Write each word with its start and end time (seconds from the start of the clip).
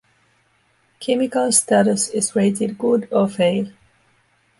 Chemical 0.99 1.51
status 1.51 2.09
is 2.09 2.35
rated 2.35 2.75
good 2.79 3.07
or 3.11 3.29
fail. 3.29 3.67